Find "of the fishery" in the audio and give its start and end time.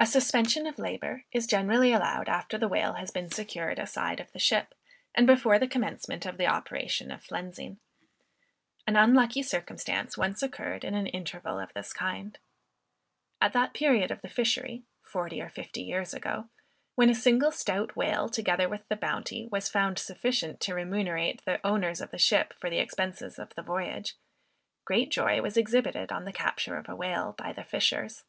14.10-14.82